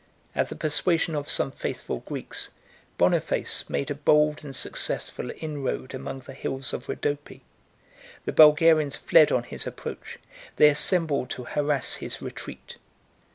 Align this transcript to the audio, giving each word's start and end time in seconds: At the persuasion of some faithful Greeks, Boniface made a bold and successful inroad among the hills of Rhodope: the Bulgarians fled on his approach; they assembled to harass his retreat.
At 0.35 0.49
the 0.49 0.55
persuasion 0.55 1.13
of 1.13 1.29
some 1.29 1.51
faithful 1.51 1.99
Greeks, 1.99 2.49
Boniface 2.97 3.69
made 3.69 3.91
a 3.91 3.93
bold 3.93 4.43
and 4.43 4.55
successful 4.55 5.29
inroad 5.29 5.93
among 5.93 6.21
the 6.21 6.33
hills 6.33 6.73
of 6.73 6.89
Rhodope: 6.89 7.39
the 8.25 8.33
Bulgarians 8.33 8.97
fled 8.97 9.31
on 9.31 9.43
his 9.43 9.67
approach; 9.67 10.17
they 10.55 10.69
assembled 10.69 11.29
to 11.29 11.43
harass 11.43 11.97
his 11.97 12.19
retreat. 12.19 12.77